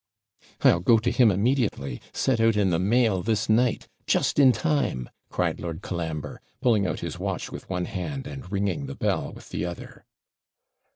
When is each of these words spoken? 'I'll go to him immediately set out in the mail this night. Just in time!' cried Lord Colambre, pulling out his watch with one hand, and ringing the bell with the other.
'I'll 0.63 0.79
go 0.79 0.97
to 0.97 1.11
him 1.11 1.29
immediately 1.29 2.01
set 2.11 2.39
out 2.39 2.55
in 2.57 2.71
the 2.71 2.79
mail 2.79 3.21
this 3.21 3.47
night. 3.47 3.87
Just 4.07 4.39
in 4.39 4.51
time!' 4.51 5.11
cried 5.29 5.59
Lord 5.59 5.83
Colambre, 5.83 6.41
pulling 6.59 6.87
out 6.87 7.01
his 7.01 7.19
watch 7.19 7.51
with 7.51 7.69
one 7.69 7.85
hand, 7.85 8.25
and 8.25 8.51
ringing 8.51 8.87
the 8.87 8.95
bell 8.95 9.31
with 9.31 9.49
the 9.49 9.63
other. 9.63 10.03